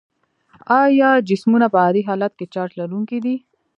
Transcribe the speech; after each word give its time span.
آیا 0.81 1.09
جسمونه 1.29 1.67
په 1.73 1.77
عادي 1.83 2.01
حالت 2.09 2.33
کې 2.39 2.45
چارج 2.53 2.71
لرونکي 2.81 3.19
دي؟ 3.25 3.35